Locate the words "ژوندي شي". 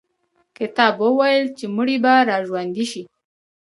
2.47-3.03